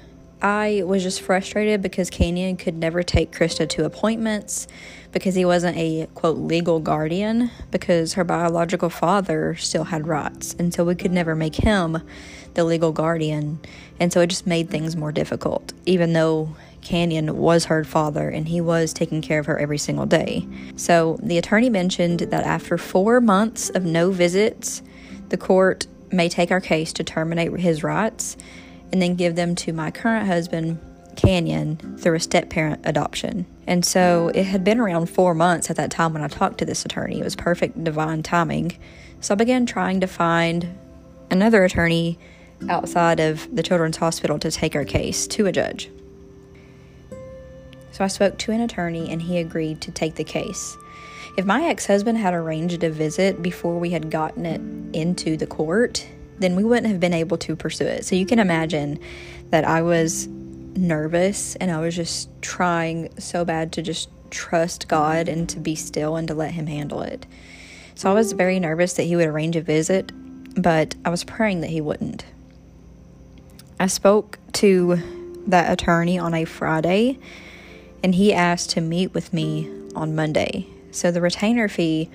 I 0.41 0.81
was 0.85 1.03
just 1.03 1.21
frustrated 1.21 1.81
because 1.81 2.09
Canyon 2.09 2.57
could 2.57 2.75
never 2.75 3.03
take 3.03 3.31
Krista 3.31 3.69
to 3.69 3.85
appointments 3.85 4.67
because 5.11 5.35
he 5.35 5.45
wasn't 5.45 5.77
a 5.77 6.07
quote 6.15 6.37
legal 6.37 6.79
guardian 6.79 7.51
because 7.69 8.13
her 8.13 8.23
biological 8.23 8.89
father 8.89 9.55
still 9.55 9.83
had 9.85 10.07
rights. 10.07 10.55
And 10.57 10.73
so 10.73 10.83
we 10.83 10.95
could 10.95 11.11
never 11.11 11.35
make 11.35 11.55
him 11.55 12.01
the 12.55 12.63
legal 12.63 12.91
guardian. 12.91 13.59
And 13.99 14.11
so 14.11 14.21
it 14.21 14.27
just 14.27 14.47
made 14.47 14.69
things 14.69 14.95
more 14.95 15.11
difficult, 15.11 15.73
even 15.85 16.13
though 16.13 16.55
Canyon 16.81 17.37
was 17.37 17.65
her 17.65 17.83
father 17.83 18.27
and 18.29 18.47
he 18.47 18.61
was 18.61 18.93
taking 18.93 19.21
care 19.21 19.39
of 19.39 19.45
her 19.45 19.59
every 19.59 19.77
single 19.77 20.07
day. 20.07 20.47
So 20.75 21.19
the 21.21 21.37
attorney 21.37 21.69
mentioned 21.69 22.21
that 22.21 22.43
after 22.43 22.77
four 22.79 23.21
months 23.21 23.69
of 23.69 23.85
no 23.85 24.09
visits, 24.09 24.81
the 25.29 25.37
court 25.37 25.85
may 26.11 26.27
take 26.27 26.51
our 26.51 26.59
case 26.59 26.91
to 26.93 27.03
terminate 27.03 27.57
his 27.59 27.83
rights 27.83 28.35
and 28.91 29.01
then 29.01 29.15
give 29.15 29.35
them 29.35 29.55
to 29.55 29.73
my 29.73 29.91
current 29.91 30.27
husband, 30.27 30.79
Canyon, 31.15 31.97
through 31.97 32.15
a 32.15 32.19
step 32.19 32.49
parent 32.49 32.81
adoption. 32.83 33.45
And 33.67 33.85
so 33.85 34.31
it 34.33 34.43
had 34.45 34.63
been 34.63 34.79
around 34.79 35.09
four 35.09 35.33
months 35.33 35.69
at 35.69 35.75
that 35.77 35.91
time 35.91 36.13
when 36.13 36.23
I 36.23 36.27
talked 36.27 36.57
to 36.59 36.65
this 36.65 36.85
attorney. 36.85 37.19
It 37.19 37.23
was 37.23 37.35
perfect 37.35 37.83
divine 37.83 38.23
timing. 38.23 38.77
So 39.19 39.33
I 39.33 39.35
began 39.35 39.65
trying 39.65 40.01
to 40.01 40.07
find 40.07 40.77
another 41.29 41.63
attorney 41.63 42.17
outside 42.69 43.19
of 43.19 43.47
the 43.55 43.63
Children's 43.63 43.97
Hospital 43.97 44.37
to 44.39 44.51
take 44.51 44.75
our 44.75 44.85
case 44.85 45.27
to 45.27 45.45
a 45.47 45.51
judge. 45.51 45.89
So 47.91 48.03
I 48.03 48.07
spoke 48.07 48.37
to 48.39 48.51
an 48.51 48.61
attorney 48.61 49.11
and 49.11 49.21
he 49.21 49.37
agreed 49.37 49.81
to 49.81 49.91
take 49.91 50.15
the 50.15 50.23
case. 50.23 50.75
If 51.37 51.45
my 51.45 51.65
ex 51.65 51.85
husband 51.85 52.17
had 52.17 52.33
arranged 52.33 52.83
a 52.83 52.89
visit 52.89 53.41
before 53.41 53.79
we 53.79 53.91
had 53.91 54.09
gotten 54.09 54.45
it 54.45 54.61
into 54.95 55.37
the 55.37 55.47
court, 55.47 56.05
then 56.41 56.55
we 56.55 56.63
wouldn't 56.63 56.87
have 56.87 56.99
been 56.99 57.13
able 57.13 57.37
to 57.37 57.55
pursue 57.55 57.85
it. 57.85 58.05
So 58.05 58.15
you 58.15 58.25
can 58.25 58.39
imagine 58.39 58.99
that 59.49 59.65
I 59.65 59.81
was 59.81 60.27
nervous 60.27 61.55
and 61.55 61.71
I 61.71 61.79
was 61.79 61.95
just 61.95 62.29
trying 62.41 63.17
so 63.19 63.43
bad 63.45 63.71
to 63.73 63.81
just 63.81 64.09
trust 64.29 64.87
God 64.87 65.27
and 65.27 65.47
to 65.49 65.59
be 65.59 65.75
still 65.75 66.15
and 66.15 66.27
to 66.27 66.33
let 66.33 66.51
Him 66.51 66.67
handle 66.67 67.01
it. 67.01 67.25
So 67.95 68.09
I 68.09 68.13
was 68.13 68.31
very 68.31 68.59
nervous 68.59 68.93
that 68.93 69.03
He 69.03 69.15
would 69.15 69.27
arrange 69.27 69.55
a 69.55 69.61
visit, 69.61 70.11
but 70.61 70.95
I 71.03 71.09
was 71.09 71.23
praying 71.23 71.61
that 71.61 71.69
He 71.69 71.81
wouldn't. 71.81 72.25
I 73.79 73.87
spoke 73.87 74.39
to 74.53 74.97
that 75.47 75.71
attorney 75.71 76.17
on 76.19 76.33
a 76.33 76.45
Friday 76.45 77.17
and 78.03 78.15
he 78.15 78.33
asked 78.33 78.71
to 78.71 78.81
meet 78.81 79.13
with 79.13 79.33
me 79.33 79.69
on 79.95 80.15
Monday. 80.15 80.67
So 80.91 81.11
the 81.11 81.21
retainer 81.21 81.67
fee 81.67 82.09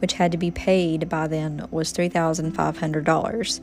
which 0.00 0.14
had 0.14 0.32
to 0.32 0.38
be 0.38 0.50
paid 0.50 1.08
by 1.08 1.26
then, 1.26 1.66
was 1.70 1.92
$3,500. 1.92 3.60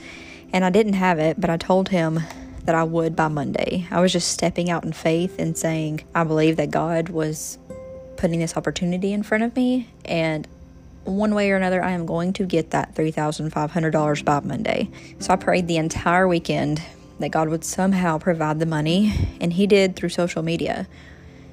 And 0.53 0.63
I 0.65 0.69
didn't 0.69 0.93
have 0.93 1.19
it, 1.19 1.39
but 1.39 1.49
I 1.49 1.57
told 1.57 1.89
him 1.89 2.21
that 2.63 2.75
I 2.75 2.83
would 2.83 3.15
by 3.15 3.27
Monday. 3.27 3.87
I 3.91 4.01
was 4.01 4.11
just 4.11 4.29
stepping 4.29 4.69
out 4.69 4.83
in 4.83 4.93
faith 4.93 5.39
and 5.39 5.57
saying, 5.57 6.03
I 6.13 6.23
believe 6.23 6.57
that 6.57 6.71
God 6.71 7.09
was 7.09 7.57
putting 8.17 8.39
this 8.39 8.57
opportunity 8.57 9.13
in 9.13 9.23
front 9.23 9.43
of 9.43 9.55
me, 9.55 9.89
and 10.05 10.47
one 11.03 11.33
way 11.33 11.51
or 11.51 11.55
another, 11.55 11.81
I 11.83 11.91
am 11.91 12.05
going 12.05 12.33
to 12.33 12.45
get 12.45 12.71
that 12.71 12.93
$3,500 12.95 14.25
by 14.25 14.39
Monday. 14.41 14.89
So 15.19 15.31
I 15.33 15.37
prayed 15.37 15.67
the 15.67 15.77
entire 15.77 16.27
weekend 16.27 16.81
that 17.19 17.29
God 17.29 17.47
would 17.49 17.63
somehow 17.63 18.17
provide 18.17 18.59
the 18.59 18.65
money, 18.65 19.13
and 19.39 19.53
He 19.53 19.67
did 19.67 19.95
through 19.95 20.09
social 20.09 20.43
media. 20.43 20.87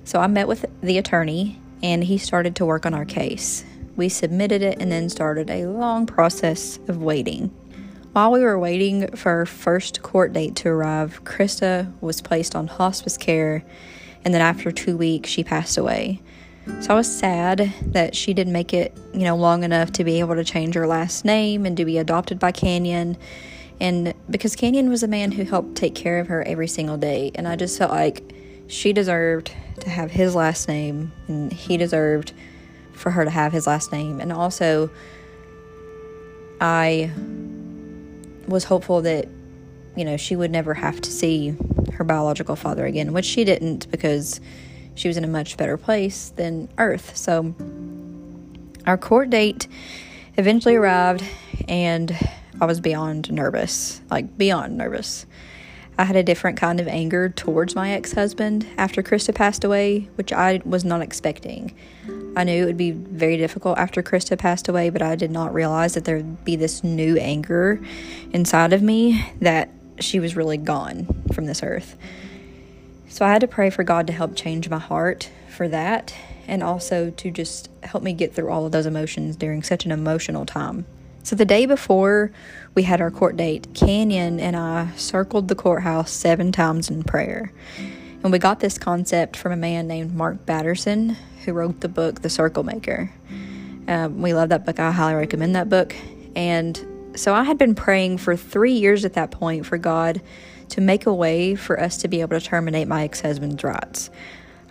So 0.04 0.20
I 0.20 0.26
met 0.26 0.48
with 0.48 0.66
the 0.82 0.98
attorney, 0.98 1.60
and 1.82 2.02
he 2.02 2.18
started 2.18 2.56
to 2.56 2.66
work 2.66 2.86
on 2.86 2.94
our 2.94 3.04
case. 3.04 3.64
We 3.96 4.08
submitted 4.08 4.62
it 4.62 4.80
and 4.80 4.90
then 4.90 5.08
started 5.08 5.50
a 5.50 5.66
long 5.66 6.06
process 6.06 6.78
of 6.88 7.02
waiting. 7.02 7.48
While 8.12 8.30
we 8.30 8.40
were 8.40 8.58
waiting 8.58 9.08
for 9.16 9.32
our 9.32 9.46
first 9.46 10.02
court 10.02 10.32
date 10.32 10.54
to 10.56 10.68
arrive, 10.68 11.24
Krista 11.24 11.92
was 12.00 12.22
placed 12.22 12.54
on 12.54 12.68
hospice 12.68 13.16
care, 13.16 13.64
and 14.24 14.32
then 14.32 14.40
after 14.40 14.70
two 14.70 14.96
weeks, 14.96 15.30
she 15.30 15.42
passed 15.42 15.76
away. 15.76 16.20
So 16.80 16.92
I 16.92 16.94
was 16.94 17.12
sad 17.12 17.72
that 17.82 18.14
she 18.14 18.32
didn't 18.32 18.52
make 18.52 18.72
it, 18.72 18.96
you 19.12 19.24
know, 19.24 19.36
long 19.36 19.64
enough 19.64 19.92
to 19.92 20.04
be 20.04 20.20
able 20.20 20.34
to 20.36 20.44
change 20.44 20.74
her 20.76 20.86
last 20.86 21.24
name 21.24 21.66
and 21.66 21.76
to 21.76 21.84
be 21.84 21.98
adopted 21.98 22.38
by 22.38 22.52
Canyon. 22.52 23.16
And 23.80 24.14
because 24.30 24.56
Canyon 24.56 24.88
was 24.88 25.02
a 25.02 25.08
man 25.08 25.32
who 25.32 25.44
helped 25.44 25.74
take 25.74 25.94
care 25.94 26.20
of 26.20 26.28
her 26.28 26.42
every 26.46 26.68
single 26.68 26.96
day, 26.96 27.32
and 27.34 27.46
I 27.46 27.56
just 27.56 27.76
felt 27.76 27.90
like 27.90 28.32
she 28.66 28.92
deserved 28.92 29.52
to 29.80 29.90
have 29.90 30.10
his 30.12 30.34
last 30.34 30.68
name 30.68 31.12
and 31.26 31.52
he 31.52 31.76
deserved 31.76 32.32
for 32.94 33.10
her 33.10 33.24
to 33.24 33.30
have 33.30 33.52
his 33.52 33.66
last 33.66 33.92
name. 33.92 34.20
And 34.20 34.32
also, 34.32 34.90
I 36.60 37.10
was 38.48 38.64
hopeful 38.64 39.02
that, 39.02 39.28
you 39.96 40.04
know, 40.04 40.16
she 40.16 40.36
would 40.36 40.50
never 40.50 40.74
have 40.74 41.00
to 41.00 41.10
see 41.10 41.56
her 41.94 42.04
biological 42.04 42.56
father 42.56 42.86
again, 42.86 43.12
which 43.12 43.24
she 43.24 43.44
didn't 43.44 43.90
because 43.90 44.40
she 44.94 45.08
was 45.08 45.16
in 45.16 45.24
a 45.24 45.28
much 45.28 45.56
better 45.56 45.76
place 45.76 46.30
than 46.36 46.68
Earth. 46.78 47.16
So 47.16 47.54
Our 48.86 48.98
court 48.98 49.30
date 49.30 49.66
eventually 50.36 50.74
arrived, 50.74 51.24
and 51.68 52.16
I 52.60 52.66
was 52.66 52.80
beyond 52.80 53.32
nervous 53.32 54.02
like, 54.10 54.36
beyond 54.36 54.76
nervous. 54.76 55.26
I 55.96 56.04
had 56.04 56.16
a 56.16 56.22
different 56.22 56.58
kind 56.58 56.80
of 56.80 56.88
anger 56.88 57.28
towards 57.28 57.74
my 57.74 57.92
ex 57.92 58.12
husband 58.12 58.66
after 58.76 59.02
Krista 59.02 59.34
passed 59.34 59.64
away, 59.64 60.08
which 60.16 60.32
I 60.32 60.60
was 60.64 60.84
not 60.84 61.00
expecting. 61.00 61.74
I 62.36 62.44
knew 62.44 62.62
it 62.62 62.66
would 62.66 62.76
be 62.76 62.90
very 62.90 63.36
difficult 63.36 63.78
after 63.78 64.02
Krista 64.02 64.36
passed 64.38 64.68
away, 64.68 64.90
but 64.90 65.02
I 65.02 65.14
did 65.14 65.30
not 65.30 65.54
realize 65.54 65.94
that 65.94 66.04
there 66.04 66.16
would 66.16 66.44
be 66.44 66.56
this 66.56 66.82
new 66.82 67.16
anger 67.16 67.80
inside 68.32 68.72
of 68.72 68.82
me 68.82 69.24
that 69.40 69.70
she 70.00 70.18
was 70.18 70.34
really 70.36 70.56
gone 70.56 71.06
from 71.32 71.46
this 71.46 71.62
earth. 71.62 71.96
So 73.08 73.24
I 73.24 73.30
had 73.30 73.42
to 73.42 73.48
pray 73.48 73.70
for 73.70 73.84
God 73.84 74.08
to 74.08 74.12
help 74.12 74.34
change 74.34 74.68
my 74.68 74.78
heart 74.78 75.30
for 75.48 75.68
that 75.68 76.12
and 76.48 76.62
also 76.62 77.10
to 77.10 77.30
just 77.30 77.70
help 77.84 78.02
me 78.02 78.12
get 78.12 78.34
through 78.34 78.50
all 78.50 78.66
of 78.66 78.72
those 78.72 78.86
emotions 78.86 79.36
during 79.36 79.62
such 79.62 79.84
an 79.84 79.92
emotional 79.92 80.44
time. 80.44 80.84
So 81.22 81.36
the 81.36 81.44
day 81.44 81.64
before 81.64 82.32
we 82.74 82.82
had 82.82 83.00
our 83.00 83.10
court 83.10 83.36
date, 83.36 83.68
Canyon 83.72 84.40
and 84.40 84.56
I 84.56 84.90
circled 84.96 85.48
the 85.48 85.54
courthouse 85.54 86.10
seven 86.10 86.52
times 86.52 86.90
in 86.90 87.02
prayer. 87.04 87.52
And 88.24 88.32
we 88.32 88.38
got 88.38 88.58
this 88.58 88.78
concept 88.78 89.36
from 89.36 89.52
a 89.52 89.56
man 89.56 89.86
named 89.86 90.14
Mark 90.14 90.46
Batterson, 90.46 91.14
who 91.44 91.52
wrote 91.52 91.80
the 91.80 91.90
book 91.90 92.22
The 92.22 92.30
Circle 92.30 92.62
Maker. 92.62 93.12
Um, 93.86 94.22
we 94.22 94.32
love 94.32 94.48
that 94.48 94.64
book. 94.64 94.80
I 94.80 94.92
highly 94.92 95.16
recommend 95.16 95.54
that 95.56 95.68
book. 95.68 95.94
And 96.34 97.12
so 97.14 97.34
I 97.34 97.42
had 97.42 97.58
been 97.58 97.74
praying 97.74 98.16
for 98.16 98.34
three 98.34 98.72
years 98.72 99.04
at 99.04 99.12
that 99.12 99.30
point 99.30 99.66
for 99.66 99.76
God 99.76 100.22
to 100.70 100.80
make 100.80 101.04
a 101.04 101.12
way 101.12 101.54
for 101.54 101.78
us 101.78 101.98
to 101.98 102.08
be 102.08 102.22
able 102.22 102.40
to 102.40 102.44
terminate 102.44 102.88
my 102.88 103.04
ex 103.04 103.20
husband's 103.20 103.62
rights. 103.62 104.08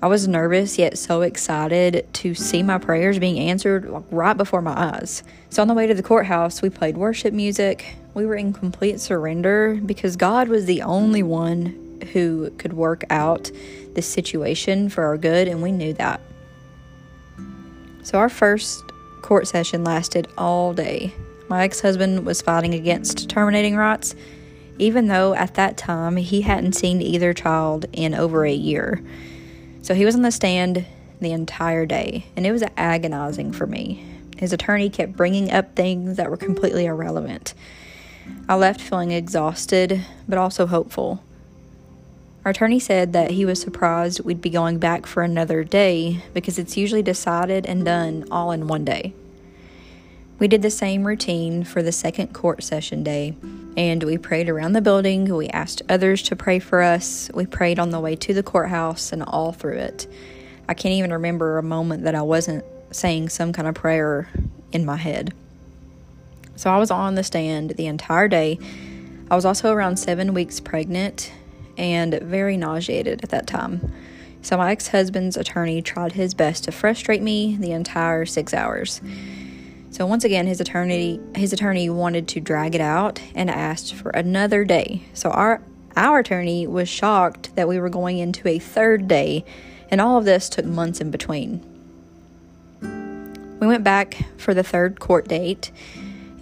I 0.01 0.07
was 0.07 0.27
nervous 0.27 0.79
yet 0.79 0.97
so 0.97 1.21
excited 1.21 2.11
to 2.11 2.33
see 2.33 2.63
my 2.63 2.79
prayers 2.79 3.19
being 3.19 3.37
answered 3.37 3.87
right 4.09 4.35
before 4.35 4.63
my 4.63 4.95
eyes. 4.95 5.21
So, 5.51 5.61
on 5.61 5.67
the 5.67 5.75
way 5.75 5.85
to 5.85 5.93
the 5.93 6.01
courthouse, 6.01 6.63
we 6.63 6.71
played 6.71 6.97
worship 6.97 7.35
music. 7.35 7.97
We 8.15 8.25
were 8.25 8.35
in 8.35 8.51
complete 8.51 8.99
surrender 8.99 9.79
because 9.85 10.15
God 10.15 10.47
was 10.47 10.65
the 10.65 10.81
only 10.81 11.21
one 11.21 11.92
who 12.07 12.49
could 12.57 12.73
work 12.73 13.03
out 13.09 13.51
this 13.93 14.07
situation 14.07 14.89
for 14.89 15.03
our 15.03 15.17
good, 15.17 15.47
and 15.47 15.61
we 15.61 15.71
knew 15.71 15.93
that. 15.93 16.21
So, 18.03 18.17
our 18.19 18.29
first 18.29 18.83
court 19.21 19.47
session 19.47 19.83
lasted 19.83 20.27
all 20.37 20.73
day. 20.73 21.13
My 21.47 21.63
ex 21.63 21.81
husband 21.81 22.25
was 22.25 22.41
fighting 22.41 22.73
against 22.73 23.29
terminating 23.29 23.75
rights, 23.75 24.15
even 24.77 25.07
though 25.07 25.33
at 25.33 25.55
that 25.55 25.77
time 25.77 26.17
he 26.17 26.41
hadn't 26.41 26.73
seen 26.73 27.01
either 27.01 27.33
child 27.33 27.85
in 27.93 28.13
over 28.13 28.45
a 28.45 28.53
year. 28.53 29.03
So 29.81 29.93
he 29.93 30.05
was 30.05 30.15
on 30.15 30.21
the 30.21 30.31
stand 30.31 30.85
the 31.19 31.31
entire 31.31 31.85
day, 31.85 32.25
and 32.35 32.45
it 32.45 32.51
was 32.51 32.63
agonizing 32.77 33.51
for 33.51 33.67
me. 33.67 34.05
His 34.37 34.53
attorney 34.53 34.89
kept 34.89 35.15
bringing 35.15 35.51
up 35.51 35.75
things 35.75 36.17
that 36.17 36.29
were 36.29 36.37
completely 36.37 36.85
irrelevant. 36.85 37.53
I 38.47 38.55
left 38.55 38.81
feeling 38.81 39.11
exhausted, 39.11 40.05
but 40.27 40.37
also 40.37 40.65
hopeful. 40.65 41.23
Our 42.45 42.51
attorney 42.51 42.79
said 42.79 43.13
that 43.13 43.31
he 43.31 43.45
was 43.45 43.61
surprised 43.61 44.19
we'd 44.19 44.41
be 44.41 44.49
going 44.49 44.77
back 44.77 45.05
for 45.05 45.23
another 45.23 45.63
day 45.63 46.21
because 46.33 46.59
it's 46.59 46.75
usually 46.75 47.01
decided 47.01 47.65
and 47.65 47.85
done 47.85 48.25
all 48.29 48.51
in 48.51 48.67
one 48.67 48.83
day. 48.83 49.13
We 50.39 50.49
did 50.49 50.61
the 50.61 50.69
same 50.69 51.07
routine 51.07 51.63
for 51.63 51.81
the 51.81 51.93
second 51.93 52.33
court 52.33 52.61
session 52.61 53.01
day, 53.01 53.37
and 53.77 54.03
we 54.03 54.17
prayed 54.17 54.49
around 54.49 54.73
the 54.73 54.81
building. 54.81 55.33
We 55.33 55.47
asked 55.49 55.83
others 55.87 56.21
to 56.23 56.35
pray 56.35 56.59
for 56.59 56.81
us. 56.81 57.31
We 57.33 57.45
prayed 57.45 57.79
on 57.79 57.91
the 57.91 58.01
way 58.01 58.17
to 58.17 58.33
the 58.33 58.43
courthouse 58.43 59.13
and 59.13 59.23
all 59.23 59.53
through 59.53 59.77
it. 59.77 60.07
I 60.67 60.73
can't 60.73 60.95
even 60.95 61.13
remember 61.13 61.57
a 61.57 61.63
moment 61.63 62.03
that 62.03 62.15
I 62.15 62.23
wasn't 62.23 62.65
saying 62.91 63.29
some 63.29 63.53
kind 63.53 63.69
of 63.69 63.75
prayer 63.75 64.27
in 64.73 64.83
my 64.83 64.97
head. 64.97 65.33
So 66.57 66.69
I 66.69 66.77
was 66.77 66.91
on 66.91 67.15
the 67.15 67.23
stand 67.23 67.71
the 67.71 67.85
entire 67.85 68.27
day. 68.27 68.59
I 69.31 69.35
was 69.35 69.45
also 69.45 69.71
around 69.71 69.95
seven 69.95 70.33
weeks 70.33 70.59
pregnant 70.59 71.31
and 71.77 72.19
very 72.21 72.57
nauseated 72.57 73.23
at 73.23 73.29
that 73.29 73.47
time. 73.47 73.93
So 74.41 74.57
my 74.57 74.71
ex 74.71 74.89
husband's 74.89 75.37
attorney 75.37 75.81
tried 75.81 76.11
his 76.11 76.33
best 76.33 76.65
to 76.65 76.71
frustrate 76.71 77.21
me 77.21 77.55
the 77.57 77.71
entire 77.71 78.25
six 78.25 78.53
hours. 78.53 79.01
So 79.89 80.05
once 80.05 80.23
again, 80.23 80.47
his 80.47 80.59
attorney 80.59 81.19
his 81.35 81.53
attorney 81.53 81.89
wanted 81.89 82.27
to 82.29 82.39
drag 82.39 82.75
it 82.75 82.81
out 82.81 83.21
and 83.35 83.49
asked 83.49 83.93
for 83.93 84.09
another 84.09 84.65
day. 84.65 85.03
So 85.13 85.29
our 85.29 85.61
our 85.95 86.19
attorney 86.19 86.67
was 86.67 86.89
shocked 86.89 87.55
that 87.55 87.67
we 87.67 87.79
were 87.79 87.89
going 87.89 88.17
into 88.17 88.47
a 88.47 88.59
third 88.59 89.07
day, 89.07 89.45
and 89.89 90.01
all 90.01 90.17
of 90.17 90.25
this 90.25 90.49
took 90.49 90.65
months 90.65 90.99
in 90.99 91.11
between. 91.11 91.63
We 92.81 93.67
went 93.67 93.83
back 93.83 94.25
for 94.37 94.53
the 94.53 94.63
third 94.63 94.99
court 94.99 95.27
date, 95.27 95.71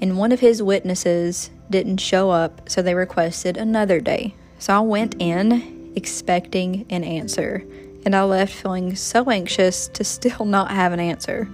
and 0.02 0.18
one 0.18 0.32
of 0.32 0.40
his 0.40 0.64
witnesses 0.64 1.52
didn't 1.70 1.98
show 1.98 2.32
up, 2.32 2.70
so 2.70 2.82
they 2.82 2.96
requested 2.96 3.58
another 3.58 4.00
day. 4.00 4.34
So 4.62 4.75
I 4.75 4.80
went 4.82 5.15
in 5.18 5.91
expecting 5.96 6.86
an 6.91 7.03
answer, 7.03 7.65
and 8.06 8.15
I 8.15 8.22
left 8.25 8.53
feeling 8.53 8.96
so 8.96 9.27
anxious 9.32 9.88
to 9.88 10.03
still 10.03 10.46
not 10.46 10.70
have 10.70 10.94
an 10.94 11.00
answer. 11.00 11.50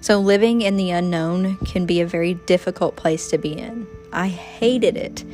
So, 0.00 0.18
living 0.18 0.60
in 0.60 0.76
the 0.76 0.90
unknown 0.90 1.58
can 1.58 1.86
be 1.86 2.00
a 2.00 2.06
very 2.06 2.34
difficult 2.34 2.96
place 2.96 3.30
to 3.30 3.38
be 3.38 3.52
in. 3.56 3.86
I 4.12 4.26
hated 4.26 4.96
it. 4.96 5.24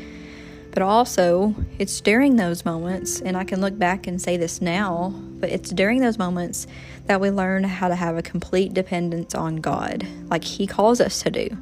But 0.73 0.83
also, 0.83 1.55
it's 1.79 2.03
during 2.03 2.37
those 2.37 2.67
moments, 2.67 3.23
and 3.23 3.35
I 3.35 3.45
can 3.45 3.63
look 3.63 3.79
back 3.79 4.07
and 4.07 4.21
say 4.21 4.37
this 4.37 4.61
now, 4.61 5.15
but 5.41 5.49
it's 5.49 5.71
during 5.71 6.03
those 6.03 6.19
moments 6.19 6.67
that 7.07 7.19
we 7.19 7.31
learn 7.31 7.65
how 7.65 7.89
to 7.89 7.97
have 7.97 8.19
a 8.19 8.23
complete 8.23 8.75
dependence 8.75 9.35
on 9.35 9.57
God, 9.57 10.07
like 10.29 10.45
He 10.45 10.67
calls 10.67 11.01
us 11.01 11.23
to 11.23 11.31
do. 11.31 11.57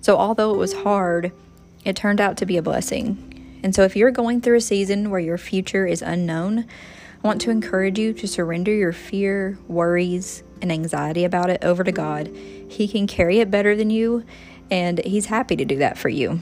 So, 0.00 0.16
although 0.16 0.54
it 0.54 0.58
was 0.58 0.72
hard, 0.72 1.30
it 1.84 1.94
turned 1.94 2.22
out 2.22 2.38
to 2.38 2.46
be 2.46 2.56
a 2.56 2.62
blessing. 2.62 3.31
And 3.62 3.74
so, 3.74 3.82
if 3.82 3.94
you're 3.96 4.10
going 4.10 4.40
through 4.40 4.56
a 4.56 4.60
season 4.60 5.10
where 5.10 5.20
your 5.20 5.38
future 5.38 5.86
is 5.86 6.02
unknown, 6.02 6.60
I 7.22 7.26
want 7.26 7.40
to 7.42 7.50
encourage 7.50 7.98
you 7.98 8.12
to 8.14 8.26
surrender 8.26 8.72
your 8.72 8.92
fear, 8.92 9.58
worries, 9.68 10.42
and 10.60 10.72
anxiety 10.72 11.24
about 11.24 11.50
it 11.50 11.62
over 11.62 11.84
to 11.84 11.92
God. 11.92 12.28
He 12.68 12.88
can 12.88 13.06
carry 13.06 13.38
it 13.38 13.50
better 13.50 13.76
than 13.76 13.90
you, 13.90 14.24
and 14.70 14.98
He's 15.04 15.26
happy 15.26 15.54
to 15.56 15.64
do 15.64 15.78
that 15.78 15.96
for 15.96 16.08
you. 16.08 16.40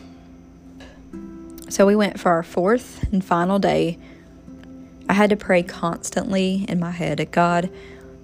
So 1.68 1.86
we 1.86 1.94
went 1.94 2.18
for 2.18 2.30
our 2.32 2.42
fourth 2.42 3.12
and 3.12 3.24
final 3.24 3.58
day. 3.58 3.98
I 5.08 5.12
had 5.12 5.30
to 5.30 5.36
pray 5.36 5.62
constantly 5.62 6.64
in 6.68 6.80
my 6.80 6.92
head 6.92 7.30
God, 7.30 7.70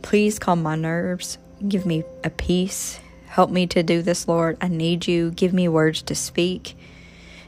please 0.03 0.39
calm 0.39 0.63
my 0.63 0.77
nerves, 0.77 1.37
give 1.69 1.85
me 1.85 2.05
a 2.25 2.31
peace, 2.31 3.01
help 3.27 3.51
me 3.51 3.67
to 3.67 3.83
do 3.83 4.03
this, 4.03 4.29
Lord. 4.29 4.57
I 4.61 4.69
need 4.69 5.07
you, 5.07 5.31
give 5.33 5.53
me 5.53 5.69
words 5.69 6.03
to 6.03 6.15
speak. 6.15 6.76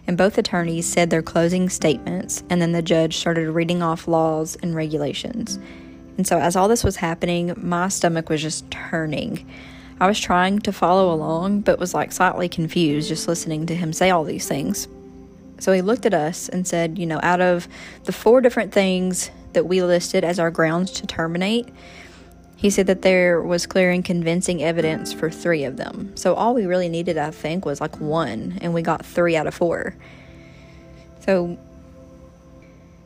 And 0.08 0.16
both 0.16 0.38
attorneys 0.38 0.90
said 0.90 1.10
their 1.10 1.22
closing 1.22 1.68
statements, 1.68 2.42
and 2.48 2.60
then 2.60 2.72
the 2.72 2.82
judge 2.82 3.18
started 3.18 3.50
reading 3.50 3.82
off 3.82 4.08
laws 4.08 4.56
and 4.62 4.74
regulations. 4.74 5.58
And 6.16 6.26
so, 6.26 6.38
as 6.38 6.56
all 6.56 6.66
this 6.66 6.82
was 6.82 6.96
happening, 6.96 7.52
my 7.56 7.88
stomach 7.88 8.28
was 8.30 8.42
just 8.42 8.68
turning. 8.70 9.46
I 10.00 10.06
was 10.06 10.18
trying 10.18 10.60
to 10.60 10.72
follow 10.72 11.12
along, 11.12 11.60
but 11.60 11.78
was 11.78 11.92
like 11.92 12.10
slightly 12.10 12.48
confused 12.48 13.08
just 13.08 13.28
listening 13.28 13.66
to 13.66 13.76
him 13.76 13.92
say 13.92 14.10
all 14.10 14.24
these 14.24 14.48
things. 14.48 14.88
So 15.58 15.72
he 15.72 15.82
looked 15.82 16.06
at 16.06 16.14
us 16.14 16.48
and 16.48 16.66
said, 16.66 16.98
You 16.98 17.06
know, 17.06 17.20
out 17.22 17.40
of 17.40 17.68
the 18.04 18.12
four 18.12 18.40
different 18.40 18.72
things 18.72 19.30
that 19.52 19.66
we 19.66 19.82
listed 19.82 20.24
as 20.24 20.38
our 20.38 20.50
grounds 20.50 20.90
to 20.92 21.06
terminate, 21.06 21.68
he 22.58 22.70
said 22.70 22.88
that 22.88 23.02
there 23.02 23.40
was 23.40 23.66
clear 23.66 23.92
and 23.92 24.04
convincing 24.04 24.64
evidence 24.64 25.12
for 25.12 25.30
three 25.30 25.62
of 25.62 25.76
them. 25.76 26.10
So 26.16 26.34
all 26.34 26.54
we 26.54 26.66
really 26.66 26.88
needed, 26.88 27.16
I 27.16 27.30
think, 27.30 27.64
was 27.64 27.80
like 27.80 28.00
one, 28.00 28.58
and 28.60 28.74
we 28.74 28.82
got 28.82 29.06
three 29.06 29.36
out 29.36 29.46
of 29.46 29.54
four. 29.54 29.94
So 31.20 31.56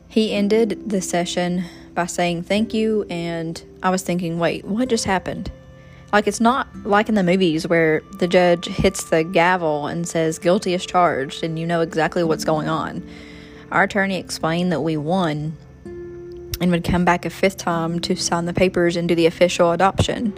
he 0.07 0.33
ended 0.33 0.89
the 0.89 1.01
session 1.01 1.65
by 1.93 2.07
saying 2.07 2.43
thank 2.43 2.73
you, 2.73 3.05
and 3.11 3.63
I 3.83 3.91
was 3.91 4.01
thinking, 4.01 4.39
wait, 4.39 4.65
what 4.65 4.89
just 4.89 5.05
happened? 5.05 5.51
Like, 6.11 6.25
it's 6.25 6.41
not 6.41 6.67
like 6.83 7.07
in 7.07 7.13
the 7.13 7.23
movies 7.23 7.67
where 7.67 8.01
the 8.17 8.27
judge 8.27 8.65
hits 8.65 9.03
the 9.11 9.23
gavel 9.23 9.85
and 9.85 10.07
says 10.07 10.39
guilty 10.39 10.73
as 10.73 10.83
charged, 10.83 11.43
and 11.43 11.59
you 11.59 11.67
know 11.67 11.81
exactly 11.81 12.23
what's 12.23 12.43
going 12.43 12.69
on. 12.69 13.07
Our 13.71 13.83
attorney 13.83 14.17
explained 14.17 14.71
that 14.71 14.81
we 14.81 14.97
won 14.97 15.55
and 16.63 16.71
would 16.71 16.85
come 16.85 17.03
back 17.03 17.25
a 17.25 17.29
fifth 17.29 17.57
time 17.57 17.99
to 17.99 18.15
sign 18.15 18.45
the 18.45 18.53
papers 18.53 18.95
and 18.95 19.09
do 19.09 19.15
the 19.15 19.25
official 19.25 19.71
adoption. 19.71 20.33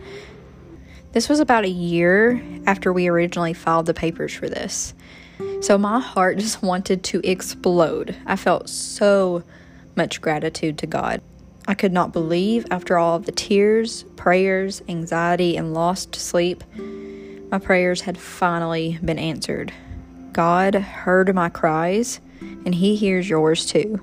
This 1.11 1.29
was 1.29 1.39
about 1.39 1.65
a 1.65 1.69
year 1.69 2.41
after 2.65 2.91
we 2.91 3.07
originally 3.07 3.53
filed 3.53 3.85
the 3.85 3.93
papers 3.93 4.33
for 4.33 4.49
this. 4.49 4.95
So 5.61 5.77
my 5.77 5.99
heart 5.99 6.37
just 6.39 6.63
wanted 6.63 7.03
to 7.03 7.21
explode. 7.23 8.15
I 8.25 8.37
felt 8.37 8.69
so 8.69 9.43
much 9.95 10.19
gratitude 10.19 10.79
to 10.79 10.87
God. 10.87 11.21
I 11.67 11.75
could 11.75 11.93
not 11.93 12.11
believe, 12.11 12.65
after 12.71 12.97
all 12.97 13.15
of 13.15 13.27
the 13.27 13.31
tears, 13.31 14.01
prayers, 14.15 14.81
anxiety, 14.89 15.55
and 15.55 15.75
lost 15.75 16.15
sleep, 16.15 16.63
my 17.51 17.59
prayers 17.59 18.01
had 18.01 18.17
finally 18.17 18.97
been 19.05 19.19
answered. 19.19 19.71
God 20.33 20.73
heard 20.73 21.35
my 21.35 21.49
cries, 21.49 22.19
and 22.41 22.73
He 22.73 22.95
hears 22.95 23.29
yours 23.29 23.67
too. 23.67 23.99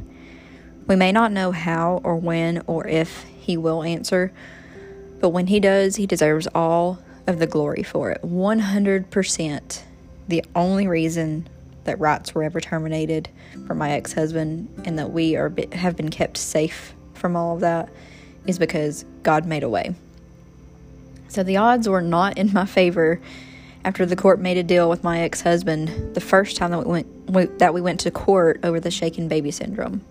We 0.87 0.97
may 0.97 1.12
not 1.12 1.33
know 1.33 1.53
how 1.53 2.01
or 2.05 2.17
when 2.17 2.62
or 2.67 2.87
if 2.87 3.25
He 3.25 3.57
will 3.57 3.83
answer, 3.83 4.33
but 5.21 5.31
when 5.31 5.47
He 5.47 5.61
does, 5.61 5.97
He 5.97 6.07
deserves 6.07 6.49
all 6.55 6.99
of 7.27 7.39
the 7.39 7.47
glory 7.47 7.83
for 7.83 8.11
it. 8.11 8.23
100% 8.23 9.83
the 10.29 10.45
only 10.55 10.87
reason 10.87 11.49
that 11.85 11.99
rights 11.99 12.35
were 12.35 12.43
ever 12.43 12.61
terminated 12.61 13.29
for 13.67 13.75
my 13.75 13.91
ex-husband 13.91 14.83
and 14.85 14.99
that 14.99 15.12
we 15.12 15.37
are 15.37 15.53
have 15.73 15.97
been 15.97 16.11
kept 16.11 16.37
safe 16.37 16.95
from 17.15 17.37
all 17.37 17.55
of 17.55 17.61
that 17.61 17.89
is 18.47 18.59
because 18.59 19.05
God 19.23 19.47
made 19.47 19.62
a 19.62 19.69
way. 19.69 19.95
So 21.29 21.43
the 21.43 21.57
odds 21.57 21.89
were 21.89 22.03
not 22.03 22.39
in 22.39 22.53
my 22.53 22.67
favor 22.67 23.21
after 23.85 24.07
the 24.07 24.17
court 24.17 24.39
made 24.39 24.59
a 24.59 24.62
deal 24.62 24.89
with 24.89 25.03
my 25.03 25.21
ex-husband 25.21 26.15
the 26.15 26.21
first 26.21 26.57
time 26.57 26.71
that 26.71 26.87
we 26.87 27.03
went 27.27 27.59
that 27.59 27.75
we 27.75 27.81
went 27.81 28.01
to 28.01 28.11
court 28.11 28.61
over 28.62 28.79
the 28.79 28.91
shaken 28.91 29.29
baby 29.29 29.51
syndrome. 29.51 30.05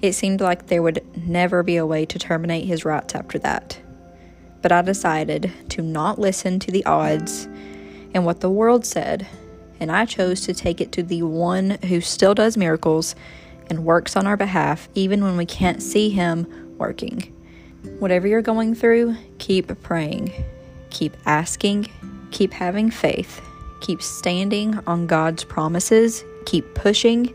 It 0.00 0.12
seemed 0.12 0.40
like 0.40 0.66
there 0.66 0.82
would 0.82 1.04
never 1.26 1.62
be 1.62 1.76
a 1.76 1.86
way 1.86 2.06
to 2.06 2.18
terminate 2.18 2.66
his 2.66 2.84
rights 2.84 3.14
after 3.14 3.38
that. 3.40 3.80
But 4.62 4.72
I 4.72 4.82
decided 4.82 5.52
to 5.70 5.82
not 5.82 6.18
listen 6.18 6.58
to 6.60 6.70
the 6.70 6.84
odds 6.84 7.48
and 8.14 8.24
what 8.24 8.40
the 8.40 8.50
world 8.50 8.86
said, 8.86 9.26
and 9.80 9.90
I 9.90 10.04
chose 10.04 10.40
to 10.42 10.54
take 10.54 10.80
it 10.80 10.92
to 10.92 11.02
the 11.02 11.22
one 11.22 11.78
who 11.88 12.00
still 12.00 12.34
does 12.34 12.56
miracles 12.56 13.14
and 13.70 13.84
works 13.84 14.16
on 14.16 14.26
our 14.26 14.36
behalf 14.36 14.88
even 14.94 15.22
when 15.22 15.36
we 15.36 15.46
can't 15.46 15.82
see 15.82 16.10
him 16.10 16.46
working. 16.78 17.34
Whatever 17.98 18.26
you're 18.26 18.42
going 18.42 18.74
through, 18.74 19.16
keep 19.38 19.82
praying, 19.82 20.32
keep 20.90 21.16
asking, 21.26 21.88
keep 22.30 22.52
having 22.52 22.90
faith, 22.90 23.40
keep 23.80 24.02
standing 24.02 24.78
on 24.86 25.06
God's 25.06 25.44
promises, 25.44 26.24
keep 26.44 26.74
pushing, 26.74 27.34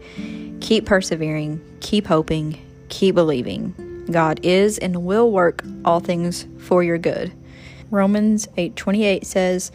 keep 0.62 0.86
persevering, 0.86 1.62
keep 1.80 2.08
hoping, 2.08 2.60
keep 2.90 3.16
believing. 3.16 3.74
God 4.12 4.40
is 4.44 4.78
and 4.78 5.06
will 5.06 5.32
work 5.32 5.64
all 5.86 6.00
things 6.00 6.46
for 6.58 6.84
your 6.84 6.98
good. 6.98 7.32
Romans 7.90 8.48
8:28 8.58 9.26
says, 9.26 9.72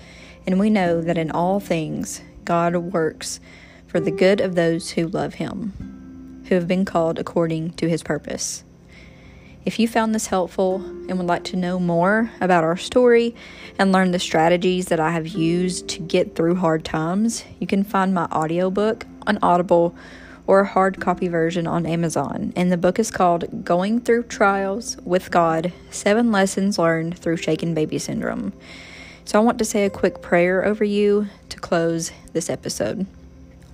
"And 0.46 0.58
we 0.58 0.70
know 0.70 1.00
that 1.00 1.18
in 1.18 1.30
all 1.30 1.60
things 1.60 2.20
God 2.44 2.76
works 2.76 3.40
for 3.86 4.00
the 4.00 4.10
good 4.10 4.40
of 4.40 4.54
those 4.54 4.90
who 4.90 5.06
love 5.06 5.34
him, 5.34 6.42
who 6.48 6.54
have 6.54 6.68
been 6.68 6.84
called 6.84 7.18
according 7.18 7.70
to 7.72 7.88
his 7.88 8.02
purpose." 8.02 8.64
If 9.64 9.78
you 9.78 9.86
found 9.86 10.14
this 10.14 10.28
helpful 10.28 10.82
and 11.08 11.18
would 11.18 11.26
like 11.26 11.44
to 11.44 11.56
know 11.56 11.78
more 11.78 12.30
about 12.40 12.64
our 12.64 12.76
story 12.76 13.34
and 13.78 13.92
learn 13.92 14.12
the 14.12 14.18
strategies 14.18 14.86
that 14.86 15.00
I 15.00 15.10
have 15.10 15.28
used 15.28 15.88
to 15.88 16.00
get 16.00 16.34
through 16.34 16.54
hard 16.54 16.84
times, 16.84 17.44
you 17.58 17.66
can 17.66 17.84
find 17.84 18.14
my 18.14 18.24
audiobook 18.32 19.04
on 19.28 19.38
Audible 19.42 19.94
or 20.48 20.60
a 20.60 20.66
hard 20.66 20.98
copy 20.98 21.28
version 21.28 21.66
on 21.66 21.84
Amazon. 21.84 22.52
And 22.56 22.72
the 22.72 22.78
book 22.78 22.98
is 22.98 23.10
called 23.10 23.64
Going 23.64 24.00
Through 24.00 24.24
Trials 24.24 24.96
with 25.04 25.30
God 25.30 25.72
Seven 25.90 26.32
Lessons 26.32 26.78
Learned 26.78 27.18
Through 27.18 27.36
Shaken 27.36 27.74
Baby 27.74 27.98
Syndrome. 27.98 28.54
So 29.26 29.38
I 29.38 29.44
want 29.44 29.58
to 29.58 29.64
say 29.66 29.84
a 29.84 29.90
quick 29.90 30.22
prayer 30.22 30.64
over 30.64 30.82
you 30.82 31.28
to 31.50 31.60
close 31.60 32.12
this 32.32 32.48
episode. 32.48 33.06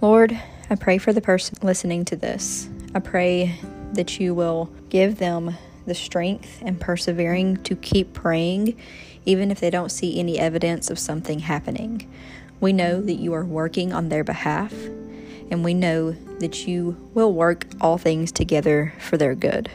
Lord, 0.01 0.37
I 0.69 0.75
pray 0.75 0.99
for 0.99 1.13
the 1.13 1.21
person 1.21 1.57
listening 1.63 2.05
to 2.07 2.17
this. 2.17 2.69
I 2.93 2.99
pray 2.99 3.55
that 3.93 4.19
you 4.19 4.35
will 4.35 4.69
give 4.89 5.19
them 5.19 5.57
the 5.87 5.95
strength 5.95 6.61
and 6.63 6.81
persevering 6.81 7.59
to 7.59 7.77
keep 7.77 8.15
praying, 8.15 8.77
even 9.25 9.53
if 9.53 9.61
they 9.61 9.71
don't 9.71 9.93
see 9.93 10.19
any 10.19 10.41
evidence 10.41 10.91
of 10.91 10.99
something 10.99 11.39
happening. 11.39 12.11
We 12.61 12.73
know 12.73 13.01
that 13.01 13.15
you 13.15 13.33
are 13.35 13.45
working 13.45 13.93
on 13.93 14.09
their 14.09 14.25
behalf, 14.25 14.73
and 15.55 15.63
we 15.63 15.73
know 15.73 16.11
that 16.41 16.67
you 16.67 16.97
will 17.15 17.33
work 17.33 17.65
all 17.81 17.97
things 17.97 18.33
together 18.33 18.93
for 18.99 19.17
their 19.17 19.37
good. 19.37 19.71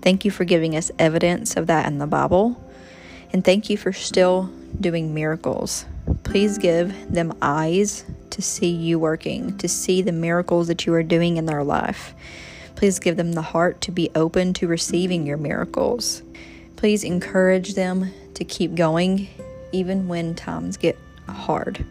Thank 0.00 0.24
you 0.24 0.30
for 0.30 0.46
giving 0.46 0.74
us 0.74 0.90
evidence 0.98 1.56
of 1.56 1.66
that 1.66 1.86
in 1.86 1.98
the 1.98 2.06
Bible, 2.06 2.58
and 3.30 3.44
thank 3.44 3.68
you 3.68 3.76
for 3.76 3.92
still 3.92 4.50
doing 4.80 5.12
miracles. 5.12 5.84
Please 6.24 6.56
give 6.56 7.12
them 7.12 7.36
eyes 7.42 8.06
to 8.30 8.40
see 8.40 8.70
you 8.70 8.98
working, 8.98 9.58
to 9.58 9.68
see 9.68 10.00
the 10.00 10.10
miracles 10.10 10.68
that 10.68 10.86
you 10.86 10.94
are 10.94 11.02
doing 11.02 11.36
in 11.36 11.44
their 11.44 11.64
life. 11.64 12.14
Please 12.74 12.98
give 12.98 13.18
them 13.18 13.34
the 13.34 13.42
heart 13.42 13.82
to 13.82 13.92
be 13.92 14.08
open 14.14 14.54
to 14.54 14.66
receiving 14.66 15.26
your 15.26 15.36
miracles. 15.36 16.22
Please 16.76 17.04
encourage 17.04 17.74
them 17.74 18.10
to 18.32 18.42
keep 18.42 18.74
going 18.74 19.28
even 19.70 20.08
when 20.08 20.34
times 20.34 20.78
get 20.78 20.96
hard. 21.28 21.84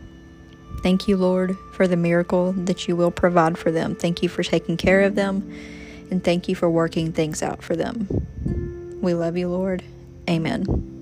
Thank 0.81 1.07
you, 1.07 1.17
Lord, 1.17 1.57
for 1.73 1.87
the 1.87 1.97
miracle 1.97 2.53
that 2.53 2.87
you 2.87 2.95
will 2.95 3.11
provide 3.11 3.57
for 3.57 3.71
them. 3.71 3.95
Thank 3.95 4.23
you 4.23 4.29
for 4.29 4.43
taking 4.43 4.77
care 4.77 5.01
of 5.01 5.15
them, 5.15 5.51
and 6.09 6.23
thank 6.23 6.47
you 6.47 6.55
for 6.55 6.69
working 6.69 7.11
things 7.11 7.43
out 7.43 7.61
for 7.61 7.75
them. 7.75 8.07
We 9.01 9.13
love 9.13 9.37
you, 9.37 9.49
Lord. 9.49 9.83
Amen. 10.29 10.98